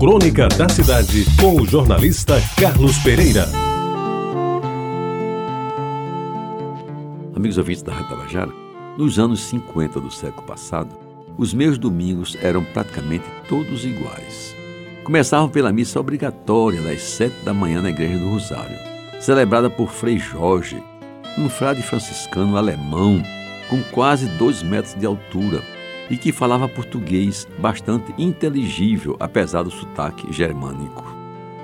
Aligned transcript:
Crônica 0.00 0.48
da 0.48 0.66
Cidade, 0.66 1.26
com 1.38 1.60
o 1.60 1.66
jornalista 1.66 2.40
Carlos 2.58 2.96
Pereira. 3.00 3.46
Amigos 7.36 7.58
ouvintes 7.58 7.82
da 7.82 7.92
Rádio 7.92 8.08
Tabajara, 8.08 8.50
nos 8.96 9.18
anos 9.18 9.40
50 9.40 10.00
do 10.00 10.10
século 10.10 10.46
passado, 10.46 10.96
os 11.36 11.52
meus 11.52 11.76
domingos 11.76 12.34
eram 12.40 12.64
praticamente 12.64 13.26
todos 13.46 13.84
iguais. 13.84 14.56
Começavam 15.04 15.50
pela 15.50 15.70
missa 15.70 16.00
obrigatória 16.00 16.80
das 16.80 17.02
sete 17.02 17.36
da 17.44 17.52
manhã 17.52 17.82
na 17.82 17.90
Igreja 17.90 18.16
do 18.16 18.30
Rosário, 18.30 18.78
celebrada 19.20 19.68
por 19.68 19.90
Frei 19.90 20.18
Jorge, 20.18 20.82
um 21.36 21.46
frade 21.50 21.82
franciscano 21.82 22.56
alemão 22.56 23.22
com 23.68 23.82
quase 23.92 24.26
dois 24.38 24.62
metros 24.62 24.94
de 24.94 25.04
altura 25.04 25.62
e 26.10 26.16
que 26.16 26.32
falava 26.32 26.68
português 26.68 27.46
bastante 27.58 28.12
inteligível, 28.18 29.16
apesar 29.20 29.62
do 29.62 29.70
sotaque 29.70 30.30
germânico. 30.32 31.04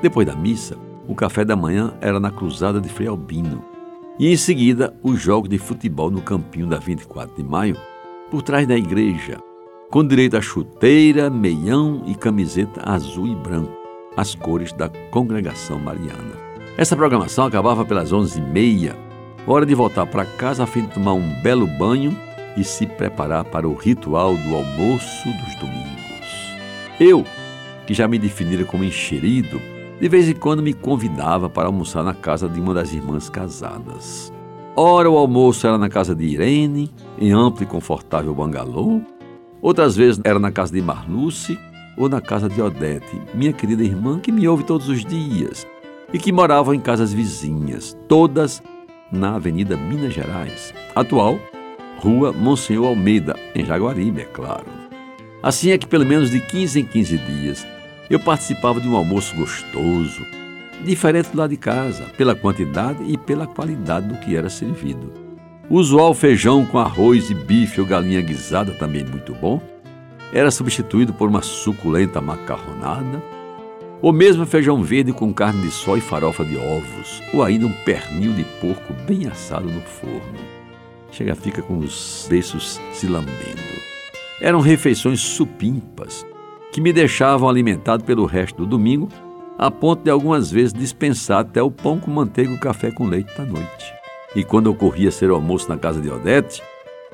Depois 0.01 0.27
da 0.27 0.37
missa, 0.37 0.79
o 1.09 1.15
café 1.15 1.45
da 1.45 1.57
manhã 1.57 1.95
era 2.01 2.21
na 2.21 2.31
cruzada 2.31 2.81
de 2.81 2.89
Frei 2.89 3.09
Albino, 3.09 3.65
e 4.19 4.33
em 4.33 4.37
seguida 4.37 4.95
os 5.03 5.21
jogos 5.21 5.51
de 5.51 5.59
futebol 5.59 6.11
no 6.11 6.23
campinho 6.23 6.67
da 6.67 6.79
24 6.79 7.35
de 7.37 7.43
maio, 7.43 7.77
por 8.31 8.43
trás 8.43 8.67
da 8.67 8.77
igreja, 8.77 9.39
com 9.91 10.07
direito 10.07 10.37
a 10.37 10.41
chuteira, 10.41 11.29
meião 11.29 12.03
e 12.07 12.15
camiseta 12.15 12.89
azul 12.89 13.27
e 13.27 13.35
branco, 13.35 13.73
as 14.17 14.35
cores 14.35 14.73
da 14.73 14.89
congregação 15.11 15.79
mariana. 15.79 16.47
Essa 16.79 16.97
programação 16.97 17.47
acabava 17.47 17.85
pelas 17.85 18.13
11h30, 18.13 18.95
hora 19.47 19.67
de 19.67 19.75
voltar 19.75 20.07
para 20.07 20.25
casa 20.25 20.65
a 20.65 20.67
fim 20.67 20.83
de 20.83 20.89
tomar 20.95 21.13
um 21.13 21.43
belo 21.43 21.67
banho 21.67 22.17
e 22.57 22.65
se 22.65 22.87
preparar 22.87 23.45
para 23.45 23.69
o 23.69 23.75
ritual 23.75 24.35
do 24.37 24.55
almoço 24.55 25.29
dos 25.45 25.55
domingos. 25.57 26.57
Eu, 26.99 27.25
que 27.87 27.95
já 27.95 28.09
me 28.09 28.19
definira 28.19 28.65
como 28.65 28.85
enxerido, 28.85 29.61
de 30.01 30.09
vez 30.09 30.29
em 30.29 30.35
quando 30.35 30.63
me 30.63 30.73
convidava 30.73 31.49
para 31.49 31.67
almoçar 31.67 32.03
na 32.03 32.15
casa 32.15 32.49
de 32.49 32.61
uma 32.61 32.75
das 32.75 32.93
irmãs 32.93 33.29
casadas. 33.29 34.33
Ora, 34.75 35.11
o 35.11 35.17
almoço 35.17 35.67
era 35.67 35.79
na 35.79 35.89
casa 35.89 36.15
de 36.15 36.25
Irene, 36.25 36.93
em 37.19 37.33
amplo 37.33 37.63
e 37.63 37.67
confortável 37.67 38.35
bangalô. 38.35 39.01
Outras 39.63 39.97
vezes 39.97 40.21
era 40.23 40.39
na 40.39 40.53
casa 40.53 40.73
de 40.73 40.83
Marluce 40.83 41.59
ou 41.97 42.09
na 42.09 42.21
casa 42.21 42.49
de 42.49 42.61
Odete, 42.61 43.21
minha 43.33 43.55
querida 43.55 43.83
irmã 43.83 44.19
que 44.19 44.31
me 44.31 44.47
ouve 44.47 44.65
todos 44.65 44.89
os 44.89 45.03
dias 45.03 45.67
e 46.13 46.19
que 46.19 46.31
moravam 46.31 46.75
em 46.75 46.81
casas 46.81 47.13
vizinhas, 47.13 47.97
todas 48.07 48.63
na 49.11 49.37
Avenida 49.37 49.77
Minas 49.77 50.13
Gerais, 50.13 50.75
atual 50.95 51.39
Rua 51.99 52.31
Monsenhor 52.31 52.89
Almeida, 52.89 53.35
em 53.55 53.65
Jaguaribe, 53.65 54.21
é 54.21 54.25
claro. 54.25 54.67
Assim 55.43 55.71
é 55.71 55.79
que, 55.79 55.87
pelo 55.87 56.05
menos 56.05 56.31
de 56.31 56.41
15 56.41 56.81
em 56.81 56.85
15 56.85 57.19
dias, 57.19 57.67
eu 58.11 58.21
participava 58.21 58.81
de 58.81 58.87
um 58.87 58.95
almoço 58.95 59.35
gostoso, 59.35 60.21
diferente 60.85 61.31
do 61.31 61.39
lado 61.39 61.51
de 61.51 61.57
casa, 61.57 62.05
pela 62.17 62.35
quantidade 62.35 63.03
e 63.05 63.17
pela 63.17 63.47
qualidade 63.47 64.09
do 64.09 64.17
que 64.19 64.37
era 64.37 64.51
servido. 64.51 65.13
O 65.71 65.77
usual 65.77 66.13
feijão 66.13 66.67
com 66.67 66.79
arroz 66.79 67.31
e 67.31 67.35
bife 67.35 67.81
ou 67.81 67.87
galinha 67.87 68.21
guisada, 68.21 68.73
também 68.73 69.03
muito 69.03 69.35
bom, 69.35 69.61
era 70.33 70.51
substituído 70.51 71.15
por 71.15 71.29
uma 71.29 71.41
suculenta 71.41 72.21
macarronada, 72.21 73.23
ou 74.03 74.13
mesmo 74.13 74.45
feijão 74.45 74.83
verde 74.83 75.13
com 75.15 75.33
carne 75.33 75.63
de 75.63 75.71
sol 75.71 75.97
e 75.97 76.01
farofa 76.03 76.45
de 76.45 76.59
ovos, 76.59 77.23
ou 77.33 77.43
ainda 77.43 77.67
um 77.67 77.73
pernil 77.85 78.35
de 78.35 78.45
porco 78.61 78.93
bem 79.07 79.27
assado 79.27 79.67
no 79.67 79.81
forno 79.81 80.57
chega 81.17 81.35
fica 81.35 81.63
com 81.63 81.79
os 81.79 82.27
beiços 82.29 82.79
se 82.93 83.07
lambendo. 83.07 83.77
Eram 84.41 84.61
refeições 84.61 85.21
supimpas 85.21 86.27
que 86.71 86.81
me 86.81 86.93
deixavam 86.93 87.49
alimentado 87.49 88.05
pelo 88.05 88.27
resto 88.27 88.59
do 88.59 88.67
domingo, 88.67 89.09
a 89.57 89.71
ponto 89.71 90.03
de 90.03 90.11
algumas 90.11 90.51
vezes 90.51 90.75
dispensar 90.75 91.41
até 91.41 91.63
o 91.63 91.71
pão 91.71 91.99
com 91.99 92.11
manteiga 92.11 92.51
e 92.51 92.55
o 92.55 92.61
café 92.61 92.91
com 92.91 93.07
leite 93.07 93.35
da 93.37 93.45
noite. 93.45 93.95
E 94.35 94.45
quando 94.45 94.67
ocorria 94.67 95.11
ser 95.11 95.31
o 95.31 95.35
almoço 95.35 95.69
na 95.71 95.79
casa 95.79 96.01
de 96.01 96.11
Odete, 96.11 96.63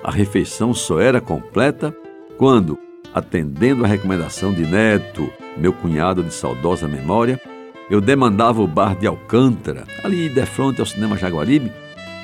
a 0.02 0.10
refeição 0.10 0.74
só 0.74 0.98
era 0.98 1.20
completa 1.20 1.94
quando, 2.36 2.76
atendendo 3.14 3.84
a 3.84 3.86
recomendação 3.86 4.52
de 4.52 4.66
Neto, 4.66 5.32
meu 5.56 5.72
cunhado 5.72 6.24
de 6.24 6.34
saudosa 6.34 6.88
memória, 6.88 7.40
eu 7.88 8.00
demandava 8.00 8.60
o 8.60 8.66
bar 8.66 8.96
de 8.96 9.06
Alcântara, 9.06 9.84
ali 10.02 10.28
de 10.28 10.44
frente 10.44 10.80
ao 10.80 10.86
cinema 10.86 11.16
Jaguaribe, 11.16 11.70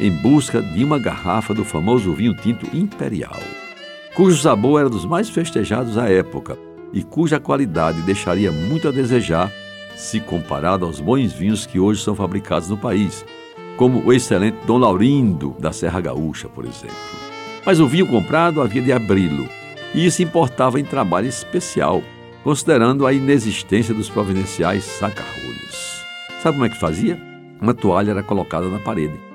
em 0.00 0.10
busca 0.10 0.62
de 0.62 0.84
uma 0.84 0.98
garrafa 0.98 1.52
do 1.52 1.64
famoso 1.64 2.12
vinho 2.12 2.34
tinto 2.34 2.66
imperial, 2.76 3.40
cujo 4.14 4.36
sabor 4.36 4.80
era 4.80 4.88
dos 4.88 5.04
mais 5.04 5.28
festejados 5.28 5.98
à 5.98 6.08
época 6.08 6.56
e 6.92 7.02
cuja 7.02 7.40
qualidade 7.40 8.00
deixaria 8.02 8.52
muito 8.52 8.88
a 8.88 8.90
desejar 8.90 9.52
se 9.96 10.20
comparado 10.20 10.86
aos 10.86 11.00
bons 11.00 11.32
vinhos 11.32 11.66
que 11.66 11.80
hoje 11.80 12.02
são 12.02 12.14
fabricados 12.14 12.68
no 12.68 12.76
país, 12.76 13.24
como 13.76 14.00
o 14.04 14.12
excelente 14.12 14.56
Dom 14.64 14.78
Laurindo 14.78 15.56
da 15.58 15.72
Serra 15.72 16.00
Gaúcha, 16.00 16.48
por 16.48 16.64
exemplo. 16.64 16.96
Mas 17.66 17.80
o 17.80 17.86
vinho 17.88 18.06
comprado 18.06 18.62
havia 18.62 18.80
de 18.80 18.92
abri-lo, 18.92 19.48
e 19.92 20.06
isso 20.06 20.22
importava 20.22 20.78
em 20.78 20.84
trabalho 20.84 21.26
especial, 21.26 22.02
considerando 22.44 23.06
a 23.06 23.12
inexistência 23.12 23.92
dos 23.92 24.08
providenciais 24.08 24.84
saca-rolhos. 24.84 26.04
Sabe 26.40 26.56
como 26.56 26.66
é 26.66 26.68
que 26.68 26.78
fazia? 26.78 27.20
Uma 27.60 27.74
toalha 27.74 28.12
era 28.12 28.22
colocada 28.22 28.68
na 28.68 28.78
parede 28.78 29.27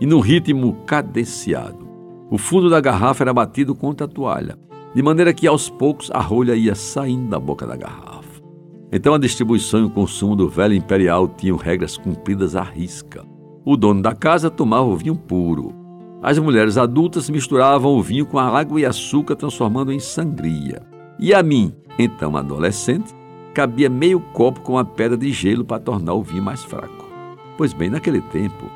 e 0.00 0.06
no 0.06 0.18
ritmo 0.20 0.74
cadenciado. 0.86 1.88
O 2.30 2.38
fundo 2.38 2.70
da 2.70 2.80
garrafa 2.80 3.24
era 3.24 3.34
batido 3.34 3.74
contra 3.74 4.06
a 4.06 4.08
toalha, 4.08 4.56
de 4.94 5.02
maneira 5.02 5.34
que 5.34 5.46
aos 5.46 5.68
poucos 5.68 6.10
a 6.12 6.20
rolha 6.20 6.54
ia 6.54 6.74
saindo 6.74 7.28
da 7.28 7.38
boca 7.38 7.66
da 7.66 7.76
garrafa. 7.76 8.40
Então 8.92 9.14
a 9.14 9.18
distribuição 9.18 9.80
e 9.80 9.84
o 9.84 9.90
consumo 9.90 10.34
do 10.34 10.48
velho 10.48 10.74
imperial 10.74 11.28
tinham 11.28 11.56
regras 11.56 11.96
cumpridas 11.96 12.56
à 12.56 12.62
risca. 12.62 13.24
O 13.64 13.76
dono 13.76 14.02
da 14.02 14.14
casa 14.14 14.50
tomava 14.50 14.84
o 14.84 14.96
vinho 14.96 15.14
puro. 15.14 15.72
As 16.22 16.38
mulheres 16.38 16.76
adultas 16.76 17.30
misturavam 17.30 17.92
o 17.92 18.02
vinho 18.02 18.26
com 18.26 18.38
água 18.38 18.80
e 18.80 18.86
açúcar, 18.86 19.36
transformando 19.36 19.92
em 19.92 20.00
sangria. 20.00 20.82
E 21.18 21.32
a 21.32 21.42
mim, 21.42 21.72
então 21.98 22.36
adolescente, 22.36 23.14
cabia 23.54 23.88
meio 23.88 24.20
copo 24.32 24.60
com 24.60 24.72
uma 24.72 24.84
pedra 24.84 25.16
de 25.16 25.30
gelo 25.32 25.64
para 25.64 25.80
tornar 25.80 26.14
o 26.14 26.22
vinho 26.22 26.42
mais 26.42 26.62
fraco. 26.62 27.08
Pois 27.56 27.72
bem, 27.72 27.90
naquele 27.90 28.20
tempo, 28.22 28.70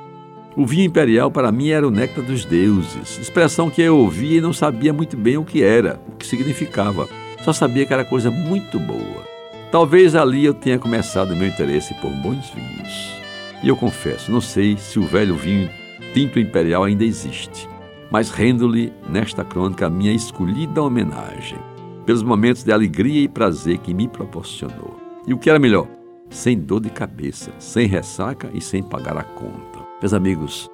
o 0.56 0.64
vinho 0.64 0.84
imperial 0.84 1.30
para 1.30 1.50
mim 1.50 1.70
era 1.70 1.86
o 1.86 1.90
néctar 1.90 2.24
dos 2.24 2.44
deuses, 2.44 3.18
expressão 3.18 3.68
que 3.68 3.82
eu 3.82 3.98
ouvia 3.98 4.38
e 4.38 4.40
não 4.40 4.52
sabia 4.52 4.92
muito 4.92 5.16
bem 5.16 5.36
o 5.36 5.44
que 5.44 5.62
era, 5.62 6.00
o 6.06 6.12
que 6.12 6.26
significava. 6.26 7.08
Só 7.42 7.52
sabia 7.52 7.84
que 7.84 7.92
era 7.92 8.04
coisa 8.04 8.30
muito 8.30 8.78
boa. 8.78 9.24
Talvez 9.72 10.14
ali 10.14 10.44
eu 10.44 10.54
tenha 10.54 10.78
começado 10.78 11.34
meu 11.34 11.48
interesse 11.48 11.92
por 11.94 12.10
bons 12.10 12.50
vinhos. 12.50 13.20
E 13.62 13.68
eu 13.68 13.76
confesso, 13.76 14.30
não 14.30 14.40
sei 14.40 14.76
se 14.76 14.98
o 14.98 15.02
velho 15.02 15.34
vinho 15.34 15.68
tinto 16.12 16.38
imperial 16.38 16.84
ainda 16.84 17.04
existe, 17.04 17.68
mas 18.08 18.30
rendo-lhe 18.30 18.92
nesta 19.08 19.42
crônica 19.42 19.86
a 19.86 19.90
minha 19.90 20.12
escolhida 20.12 20.80
homenagem, 20.80 21.58
pelos 22.06 22.22
momentos 22.22 22.62
de 22.62 22.70
alegria 22.70 23.22
e 23.22 23.28
prazer 23.28 23.78
que 23.78 23.92
me 23.92 24.06
proporcionou. 24.06 24.96
E 25.26 25.34
o 25.34 25.38
que 25.38 25.50
era 25.50 25.58
melhor? 25.58 25.88
Sem 26.30 26.56
dor 26.56 26.80
de 26.80 26.90
cabeça, 26.90 27.50
sem 27.58 27.88
ressaca 27.88 28.48
e 28.54 28.60
sem 28.60 28.82
pagar 28.82 29.16
a 29.16 29.24
conta. 29.24 29.83
Meus 30.04 30.12
amigos, 30.12 30.68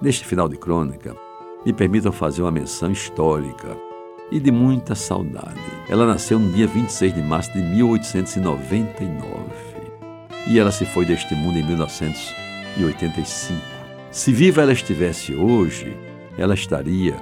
neste 0.00 0.24
final 0.24 0.48
de 0.48 0.56
crônica, 0.56 1.16
me 1.64 1.72
permitam 1.72 2.12
fazer 2.12 2.42
uma 2.42 2.52
menção 2.52 2.92
histórica 2.92 3.76
e 4.30 4.38
de 4.38 4.52
muita 4.52 4.94
saudade. 4.94 5.58
Ela 5.88 6.06
nasceu 6.06 6.38
no 6.38 6.52
dia 6.52 6.68
26 6.68 7.12
de 7.12 7.20
março 7.20 7.52
de 7.52 7.62
1899 7.62 9.18
e 10.46 10.56
ela 10.56 10.70
se 10.70 10.86
foi 10.86 11.04
deste 11.04 11.34
mundo 11.34 11.58
em 11.58 11.66
1985. 11.66 13.60
Se 14.12 14.32
viva 14.32 14.62
ela 14.62 14.72
estivesse 14.72 15.34
hoje, 15.34 15.96
ela 16.38 16.54
estaria 16.54 17.16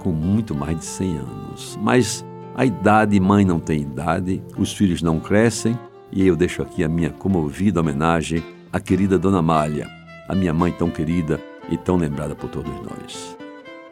com 0.00 0.10
muito 0.10 0.56
mais 0.56 0.76
de 0.76 0.84
100 0.84 1.18
anos. 1.18 1.78
Mas 1.80 2.26
a 2.56 2.64
idade, 2.64 3.20
mãe 3.20 3.44
não 3.44 3.60
tem 3.60 3.82
idade, 3.82 4.42
os 4.58 4.72
filhos 4.72 5.02
não 5.02 5.20
crescem 5.20 5.78
e 6.10 6.26
eu 6.26 6.34
deixo 6.34 6.62
aqui 6.62 6.82
a 6.82 6.88
minha 6.88 7.10
comovida 7.10 7.78
homenagem 7.78 8.42
à 8.72 8.80
querida 8.80 9.16
Dona 9.16 9.40
Malha 9.40 9.99
a 10.30 10.34
minha 10.34 10.54
mãe 10.54 10.70
tão 10.70 10.88
querida 10.88 11.40
e 11.68 11.76
tão 11.76 11.96
lembrada 11.96 12.36
por 12.36 12.48
todos 12.48 12.72
nós. 12.82 13.36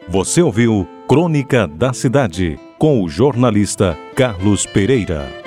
Você 0.07 0.41
ouviu 0.41 0.87
Crônica 1.05 1.67
da 1.67 1.91
Cidade 1.91 2.57
com 2.77 3.03
o 3.03 3.09
jornalista 3.09 3.97
Carlos 4.15 4.65
Pereira. 4.65 5.38